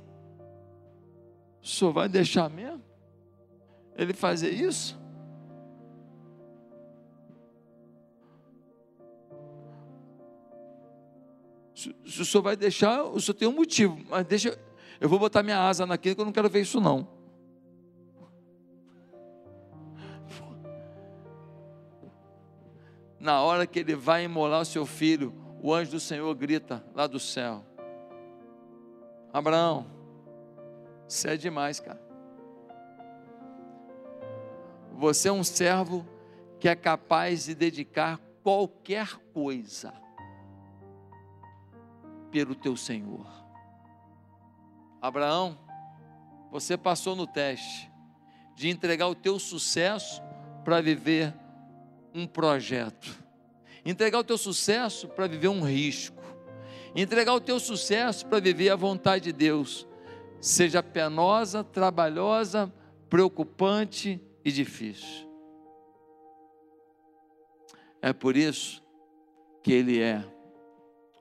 [1.61, 2.83] O senhor vai deixar mesmo?
[3.95, 5.01] Ele fazer isso?
[11.73, 14.59] Se o senhor vai deixar, o senhor tem um motivo, mas deixa,
[14.99, 17.22] eu vou botar minha asa naquilo que eu não quero ver isso não.
[23.23, 27.07] Na hora que ele vai imolar o seu filho, o anjo do Senhor grita lá
[27.07, 27.63] do céu:
[29.31, 29.87] Abraão,
[31.07, 32.01] você é demais, cara.
[34.91, 36.05] Você é um servo
[36.59, 39.93] que é capaz de dedicar qualquer coisa
[42.29, 43.25] pelo teu Senhor.
[45.01, 45.57] Abraão,
[46.51, 47.89] você passou no teste
[48.53, 50.21] de entregar o teu sucesso
[50.65, 51.33] para viver
[52.13, 53.17] um projeto.
[53.85, 56.21] Entregar o teu sucesso para viver um risco.
[56.95, 59.87] Entregar o teu sucesso para viver a vontade de Deus.
[60.39, 62.71] Seja penosa, trabalhosa,
[63.09, 65.29] preocupante e difícil.
[68.01, 68.83] É por isso
[69.61, 70.23] que ele é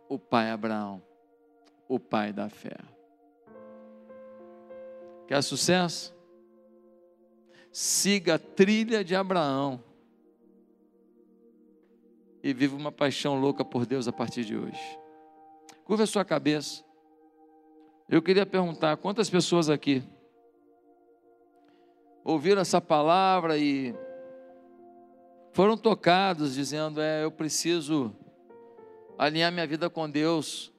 [0.09, 1.03] o pai Abraão,
[1.89, 2.77] o pai da fé.
[5.27, 6.15] Quer sucesso?
[7.71, 9.83] Siga a trilha de Abraão
[12.43, 14.99] e viva uma paixão louca por Deus a partir de hoje.
[15.85, 16.85] Curva a sua cabeça.
[18.09, 20.03] Eu queria perguntar: quantas pessoas aqui
[22.25, 23.95] ouviram essa palavra e
[25.53, 28.15] foram tocados, dizendo: É, eu preciso
[29.19, 30.73] alinhar minha vida com Deus,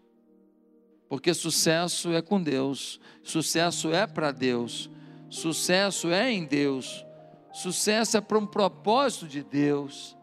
[1.07, 4.89] porque sucesso é com Deus, sucesso é para Deus,
[5.29, 7.05] sucesso é em Deus,
[7.51, 10.17] sucesso é para um propósito de Deus.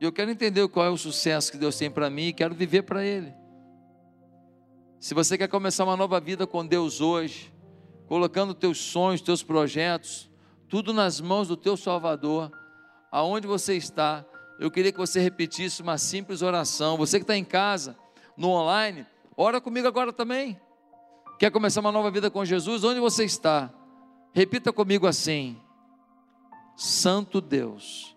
[0.00, 2.54] E eu quero entender qual é o sucesso que Deus tem para mim e quero
[2.54, 3.32] viver para Ele.
[4.98, 7.52] Se você quer começar uma nova vida com Deus hoje,
[8.06, 10.30] colocando teus sonhos, teus projetos,
[10.68, 12.50] tudo nas mãos do teu Salvador,
[13.10, 14.24] aonde você está,
[14.58, 16.96] eu queria que você repetisse uma simples oração.
[16.96, 17.96] Você que está em casa,
[18.36, 20.58] no online, ora comigo agora também.
[21.38, 22.82] Quer começar uma nova vida com Jesus?
[22.82, 23.70] Onde você está?
[24.32, 25.56] Repita comigo assim:
[26.74, 28.15] Santo Deus,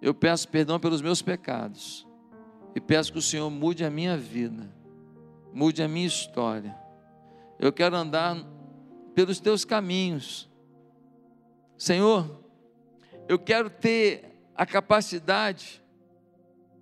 [0.00, 2.06] eu peço perdão pelos meus pecados
[2.74, 4.70] e peço que o Senhor mude a minha vida,
[5.52, 6.74] mude a minha história.
[7.58, 8.36] Eu quero andar
[9.14, 10.48] pelos teus caminhos.
[11.76, 12.42] Senhor,
[13.28, 15.82] eu quero ter a capacidade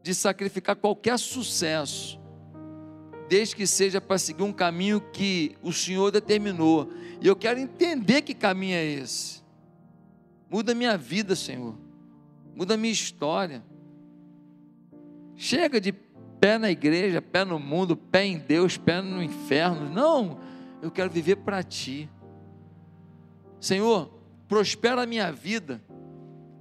[0.03, 2.21] de sacrificar qualquer sucesso,
[3.29, 6.91] desde que seja para seguir um caminho que o Senhor determinou.
[7.21, 9.43] E eu quero entender que caminho é esse.
[10.49, 11.88] Muda minha vida, Senhor.
[12.59, 13.65] Muda minha história.
[15.37, 19.89] Chega de pé na igreja, pé no mundo, pé em Deus, pé no inferno.
[19.89, 20.41] Não,
[20.83, 22.11] eu quero viver para ti.
[23.61, 24.13] Senhor,
[24.49, 25.81] prospera a minha vida,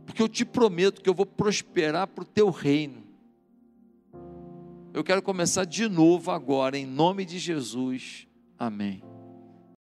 [0.05, 3.03] porque eu te prometo que eu vou prosperar para o teu reino.
[4.93, 8.27] Eu quero começar de novo agora, em nome de Jesus.
[8.55, 9.06] Amém.